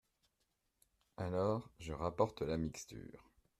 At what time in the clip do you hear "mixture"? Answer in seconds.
2.57-3.29